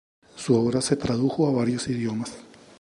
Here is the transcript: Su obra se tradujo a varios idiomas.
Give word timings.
Su 0.35 0.55
obra 0.55 0.81
se 0.81 0.95
tradujo 0.95 1.47
a 1.47 1.51
varios 1.51 1.87
idiomas. 1.87 2.33